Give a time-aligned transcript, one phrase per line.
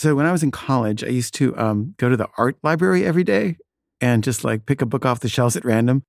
[0.00, 3.04] So when I was in college, I used to um, go to the art library
[3.04, 3.58] every day
[4.00, 6.04] and just like pick a book off the shelves at random.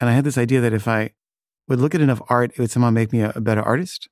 [0.00, 1.10] And I had this idea that if I
[1.66, 4.08] would look at enough art, it would somehow make me a, a better artist,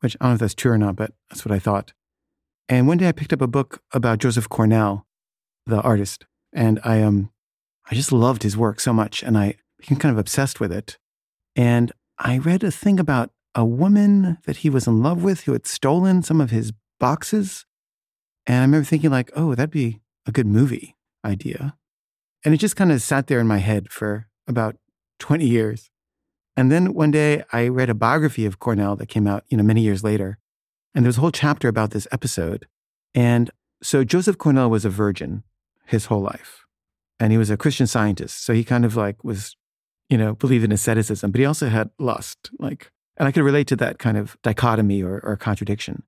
[0.00, 1.94] which I don't know if that's true or not, but that's what I thought.
[2.68, 5.06] And one day I picked up a book about Joseph Cornell,
[5.64, 7.30] the artist, and I um
[7.90, 10.98] I just loved his work so much and I became kind of obsessed with it.
[11.56, 15.52] And I read a thing about a woman that he was in love with who
[15.52, 17.64] had stolen some of his boxes.
[18.46, 21.76] And I remember thinking like, "Oh, that'd be a good movie idea."
[22.44, 24.76] And it just kind of sat there in my head for about
[25.18, 25.90] 20 years.
[26.56, 29.62] And then one day I read a biography of Cornell that came out, you know,
[29.62, 30.38] many years later.
[30.94, 32.66] And there's a whole chapter about this episode.
[33.14, 33.50] And
[33.82, 35.42] so Joseph Cornell was a virgin
[35.86, 36.64] his whole life.
[37.18, 38.44] And he was a Christian scientist.
[38.44, 39.56] So he kind of like was,
[40.08, 42.50] you know, believed in asceticism, but he also had lust.
[42.58, 46.02] Like, and I could relate to that kind of dichotomy or, or contradiction.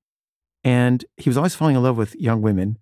[0.66, 2.78] And he was always falling in love with young women.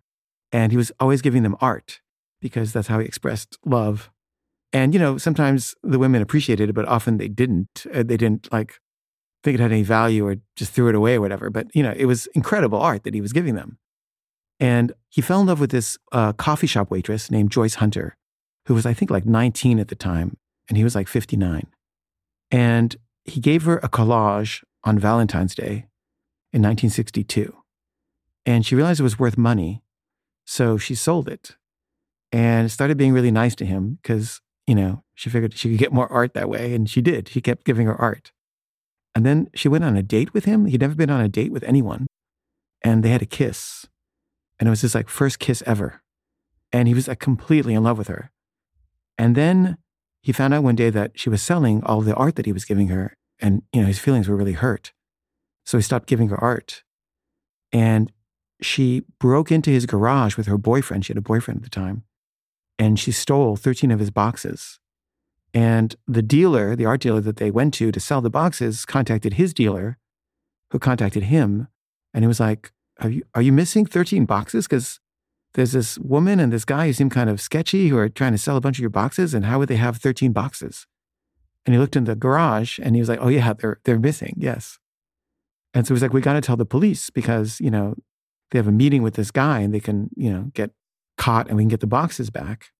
[0.51, 2.01] And he was always giving them art
[2.41, 4.11] because that's how he expressed love.
[4.73, 7.85] And, you know, sometimes the women appreciated it, but often they didn't.
[7.93, 8.81] Uh, they didn't like
[9.43, 11.51] think it had any value or just threw it away or whatever.
[11.51, 13.77] But, you know, it was incredible art that he was giving them.
[14.59, 18.17] And he fell in love with this uh, coffee shop waitress named Joyce Hunter,
[18.67, 20.39] who was, I think, like 19 at the time,
[20.71, 21.67] and he was like 59.
[22.51, 25.89] And he gave her a collage on Valentine's Day
[26.51, 27.55] in 1962.
[28.47, 29.83] And she realized it was worth money.
[30.45, 31.57] So she sold it
[32.31, 35.93] and started being really nice to him because, you know, she figured she could get
[35.93, 36.75] more art that way.
[36.75, 37.29] And she did.
[37.29, 38.33] She kept giving her art.
[39.15, 40.67] And then she went on a date with him.
[40.67, 42.07] He'd never been on a date with anyone.
[42.83, 43.87] And they had a kiss.
[44.59, 46.03] And it was his like first kiss ever.
[46.73, 48.31] And he was like completely in love with her.
[49.17, 49.79] And then
[50.23, 52.65] he found out one day that she was selling all the art that he was
[52.65, 53.15] giving her.
[53.39, 54.93] And, you know, his feelings were really hurt.
[55.65, 56.83] So he stopped giving her art.
[57.73, 58.11] And
[58.61, 61.05] she broke into his garage with her boyfriend.
[61.05, 62.05] She had a boyfriend at the time.
[62.79, 64.79] And she stole 13 of his boxes.
[65.53, 69.35] And the dealer, the art dealer that they went to to sell the boxes, contacted
[69.35, 69.99] his dealer,
[70.71, 71.69] who contacted him.
[72.13, 74.67] And he was like, are you, are you missing 13 boxes?
[74.67, 74.99] Because
[75.55, 78.39] there's this woman and this guy who seem kind of sketchy who are trying to
[78.39, 79.35] sell a bunch of your boxes.
[79.35, 80.87] And how would they have 13 boxes?
[81.65, 84.35] And he looked in the garage and he was like, oh, yeah, they're, they're missing.
[84.37, 84.79] Yes.
[85.73, 87.95] And so he was like, we got to tell the police because, you know,
[88.55, 90.71] they have a meeting with this guy and they can, you know, get
[91.19, 92.71] caught and we can get the boxes back.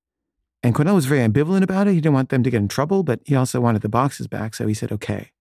[0.63, 1.93] And Cornell was very ambivalent about it.
[1.93, 4.55] He didn't want them to get in trouble, but he also wanted the boxes back.
[4.55, 5.33] So he said, okay.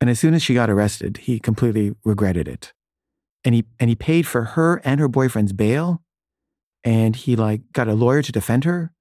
[0.00, 2.74] And as soon as she got arrested, he completely regretted it
[3.44, 6.02] and he and he paid for her and her boyfriend's bail
[6.84, 8.92] and he like got a lawyer to defend her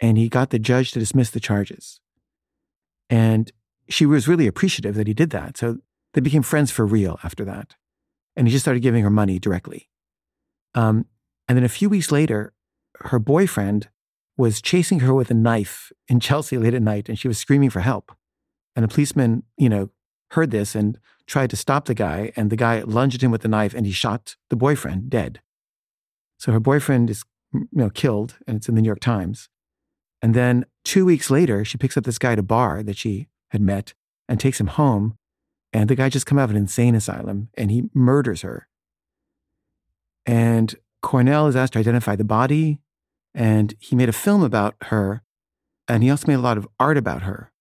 [0.00, 2.00] and he got the judge to dismiss the charges
[3.10, 3.52] and
[3.88, 5.78] she was really appreciative that he did that so
[6.14, 7.74] they became friends for real after that
[8.36, 9.88] and he just started giving her money directly
[10.74, 11.06] um,
[11.48, 12.52] and then a few weeks later
[13.00, 13.88] her boyfriend
[14.36, 17.70] was chasing her with a knife in chelsea late at night and she was screaming
[17.70, 18.12] for help
[18.76, 19.90] and a policeman you know
[20.30, 23.42] heard this and tried to stop the guy, and the guy lunged at him with
[23.42, 25.40] the knife and he shot the boyfriend dead.
[26.38, 29.48] So her boyfriend is you know killed, and it's in the New York Times.
[30.20, 33.28] And then two weeks later, she picks up this guy at a bar that she
[33.50, 33.94] had met
[34.28, 35.16] and takes him home.
[35.72, 38.68] And the guy just come out of an insane asylum and he murders her.
[40.26, 42.80] And Cornell is asked to identify the body,
[43.34, 45.22] and he made a film about her,
[45.86, 47.52] and he also made a lot of art about her.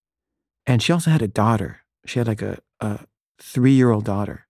[0.66, 1.82] And she also had a daughter.
[2.06, 3.00] She had like a, a
[3.40, 4.48] three year old daughter.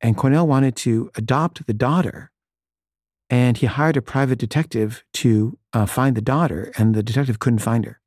[0.00, 2.30] And Cornell wanted to adopt the daughter.
[3.30, 7.60] And he hired a private detective to uh, find the daughter, and the detective couldn't
[7.60, 8.00] find her.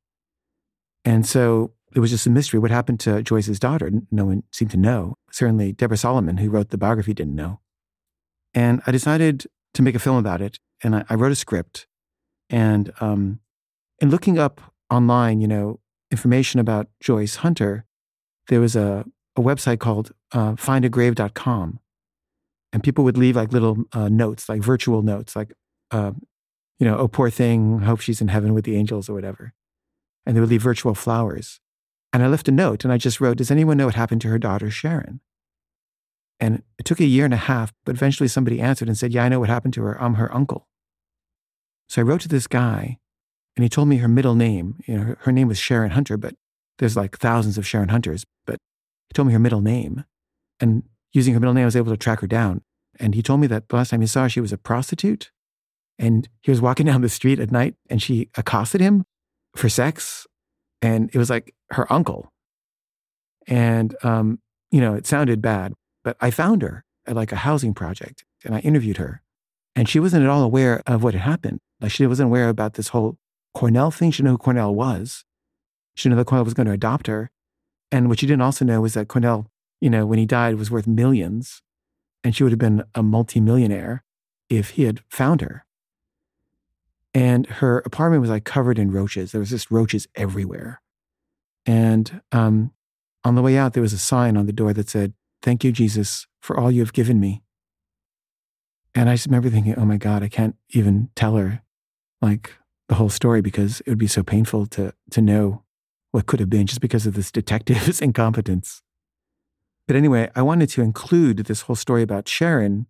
[1.04, 2.60] And so it was just a mystery.
[2.60, 3.90] What happened to Joyce's daughter?
[4.10, 5.16] No one seemed to know.
[5.32, 7.60] Certainly, Deborah Solomon, who wrote the biography, didn't know.
[8.54, 10.58] And I decided to make a film about it.
[10.82, 11.86] And I, I wrote a script.
[12.50, 13.40] And um,
[14.00, 14.60] in looking up
[14.90, 17.84] online, you know, information about Joyce Hunter,
[18.48, 19.04] there was a
[19.38, 21.80] a website called uh, findagrave.com.
[22.72, 25.52] And people would leave like little uh, notes, like virtual notes, like,
[25.90, 26.12] uh,
[26.78, 29.54] you know, oh, poor thing, hope she's in heaven with the angels or whatever.
[30.26, 31.60] And they would leave virtual flowers.
[32.12, 34.28] And I left a note and I just wrote, Does anyone know what happened to
[34.28, 35.20] her daughter, Sharon?
[36.40, 39.24] And it took a year and a half, but eventually somebody answered and said, Yeah,
[39.24, 40.00] I know what happened to her.
[40.00, 40.68] I'm her uncle.
[41.88, 42.98] So I wrote to this guy
[43.56, 44.76] and he told me her middle name.
[44.86, 46.34] You know, her, her name was Sharon Hunter, but
[46.78, 48.24] there's like thousands of Sharon Hunters.
[48.46, 48.58] But
[49.08, 50.04] he told me her middle name.
[50.60, 52.62] And using her middle name, I was able to track her down.
[53.00, 55.30] And he told me that the last time he saw her, she was a prostitute.
[55.98, 59.04] And he was walking down the street at night and she accosted him
[59.56, 60.26] for sex.
[60.80, 62.32] And it was like her uncle.
[63.48, 64.40] And, um,
[64.70, 65.72] you know, it sounded bad,
[66.08, 69.20] but I found her at like a housing project and I interviewed her.
[69.76, 71.60] And she wasn't at all aware of what had happened.
[71.82, 73.18] Like she wasn't aware about this whole
[73.52, 74.10] Cornell thing.
[74.10, 75.26] She didn't who Cornell was.
[75.96, 77.30] She didn't that Cornell was going to adopt her.
[77.92, 79.50] And what she didn't also know was that Cornell,
[79.82, 81.60] you know, when he died, was worth millions.
[82.24, 84.02] And she would have been a multimillionaire
[84.48, 85.66] if he had found her.
[87.12, 89.32] And her apartment was like covered in roaches.
[89.32, 90.80] There was just roaches everywhere.
[91.66, 92.72] And um,
[93.24, 95.12] on the way out, there was a sign on the door that said,
[95.42, 97.42] Thank you, Jesus, for all you have given me.
[98.94, 101.62] And I just remember thinking, oh my God, I can't even tell her
[102.20, 102.52] like
[102.88, 105.62] the whole story because it would be so painful to, to know
[106.10, 108.82] what could have been just because of this detective's incompetence.
[109.86, 112.86] But anyway, I wanted to include this whole story about Sharon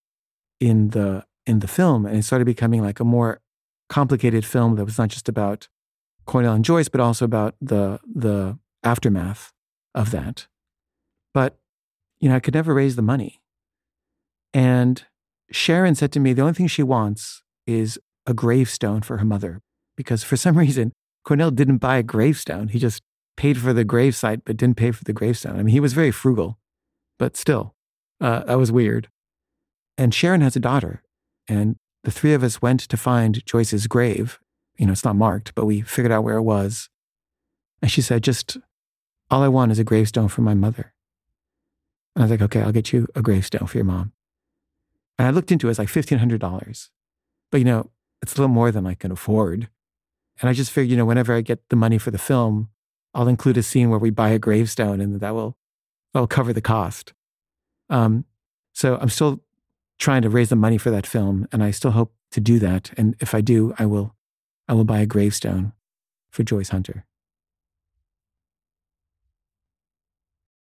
[0.61, 3.41] in the in the film, and it started becoming like a more
[3.89, 5.69] complicated film that was not just about
[6.27, 9.53] Cornell and Joyce, but also about the the aftermath
[9.95, 10.49] of that.
[11.33, 11.59] But
[12.21, 13.41] you know, I could never raise the money.
[14.53, 15.05] And
[15.51, 19.61] Sharon said to me, the only thing she wants is a gravestone for her mother.
[19.97, 20.93] Because for some reason,
[21.25, 22.69] Cornell didn't buy a gravestone.
[22.69, 23.03] He just
[23.37, 25.59] paid for the gravesite, but didn't pay for the gravestone.
[25.59, 26.59] I mean, he was very frugal,
[27.19, 27.75] but still,
[28.21, 29.09] uh, that was weird.
[29.97, 31.03] And Sharon has a daughter.
[31.47, 34.39] And the three of us went to find Joyce's grave.
[34.77, 36.89] You know, it's not marked, but we figured out where it was.
[37.81, 38.57] And she said, just
[39.31, 40.93] all I want is a gravestone for my mother.
[42.23, 44.13] I was like, okay, I'll get you a gravestone for your mom.
[45.19, 46.89] And I looked into it, it was like $1,500.
[47.51, 47.91] But, you know,
[48.23, 49.69] it's a little more than I can afford.
[50.41, 52.71] And I just figured, you know, whenever I get the money for the film,
[53.15, 55.57] I'll include a scene where we buy a gravestone and that will,
[56.13, 57.13] that will cover the cost.
[57.91, 58.25] Um,
[58.73, 59.41] so I'm still
[59.99, 62.93] trying to raise the money for that film, and I still hope to do that.
[62.97, 64.15] And if I do, I will,
[64.69, 65.73] I will buy a gravestone
[66.31, 67.05] for Joyce Hunter.